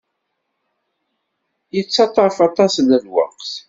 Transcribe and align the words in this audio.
Yettaṭṭaf 1.75 2.37
aṭas 2.47 2.73
n 2.79 2.87
lweqt. 3.03 3.51